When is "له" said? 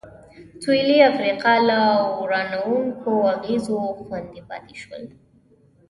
1.69-1.79